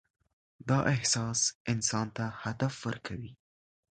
[0.69, 1.39] دا احساس
[1.71, 3.31] انسان ته هدف ورکوي.